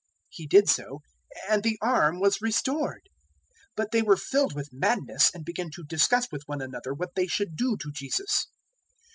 [0.29, 1.01] He did so,
[1.47, 3.03] and the arm was restored.
[3.75, 7.13] 006:011 But they were filled with madness, and began to discuss with one another what
[7.13, 8.47] they should do to Jesus.